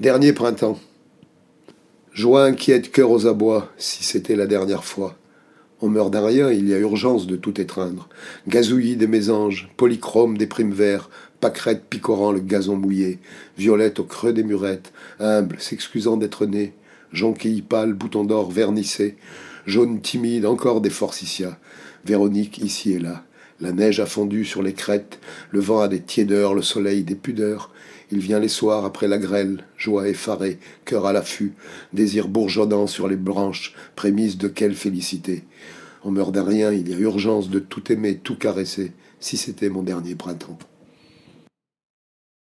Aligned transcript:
Dernier 0.00 0.32
printemps. 0.32 0.80
Joie 2.12 2.46
inquiète, 2.46 2.90
cœur 2.90 3.12
aux 3.12 3.28
abois, 3.28 3.70
si 3.76 4.02
c'était 4.02 4.34
la 4.34 4.48
dernière 4.48 4.84
fois. 4.84 5.16
On 5.80 5.88
meurt 5.88 6.10
d'un 6.10 6.26
rien, 6.26 6.50
il 6.50 6.68
y 6.68 6.74
a 6.74 6.78
urgence 6.78 7.28
de 7.28 7.36
tout 7.36 7.60
étreindre. 7.60 8.08
Gazouillis 8.48 8.96
des 8.96 9.06
mésanges, 9.06 9.70
polychrome 9.76 10.36
des 10.36 10.48
primes 10.48 10.72
verts, 10.72 11.10
pâquerettes 11.40 11.84
picorant 11.88 12.32
le 12.32 12.40
gazon 12.40 12.74
mouillé, 12.74 13.20
violette 13.56 14.00
au 14.00 14.04
creux 14.04 14.32
des 14.32 14.42
murettes, 14.42 14.92
humble, 15.20 15.60
s'excusant 15.60 16.16
d'être 16.16 16.44
né, 16.44 16.72
jonquille 17.12 17.62
pâle, 17.62 17.92
bouton 17.92 18.24
d'or 18.24 18.50
vernissé, 18.50 19.16
jaune 19.64 20.00
timide, 20.00 20.44
encore 20.44 20.80
des 20.80 20.90
forsythias, 20.90 21.54
Véronique 22.04 22.58
ici 22.58 22.94
et 22.94 22.98
là. 22.98 23.22
La 23.60 23.72
neige 23.72 24.00
a 24.00 24.06
fondu 24.06 24.44
sur 24.44 24.62
les 24.62 24.72
crêtes, 24.72 25.20
le 25.50 25.60
vent 25.60 25.80
a 25.80 25.88
des 25.88 26.00
tiédeurs, 26.00 26.54
le 26.54 26.62
soleil 26.62 27.04
des 27.04 27.14
pudeurs, 27.14 27.70
il 28.10 28.18
vient 28.18 28.40
les 28.40 28.48
soirs 28.48 28.84
après 28.84 29.08
la 29.08 29.18
grêle, 29.18 29.64
joie 29.76 30.08
effarée, 30.08 30.58
cœur 30.84 31.06
à 31.06 31.12
l'affût, 31.12 31.52
désir 31.92 32.28
bourgeonnant 32.28 32.86
sur 32.86 33.08
les 33.08 33.16
branches, 33.16 33.74
prémisse 33.96 34.38
de 34.38 34.48
quelle 34.48 34.74
félicité. 34.74 35.44
On 36.04 36.10
meurt 36.10 36.32
d'un 36.32 36.44
rien, 36.44 36.72
il 36.72 36.88
y 36.88 36.94
a 36.94 36.98
urgence 36.98 37.48
de 37.48 37.58
tout 37.58 37.92
aimer, 37.92 38.18
tout 38.22 38.36
caresser, 38.36 38.92
si 39.20 39.36
c'était 39.36 39.70
mon 39.70 39.82
dernier 39.82 40.14
printemps. 40.14 40.58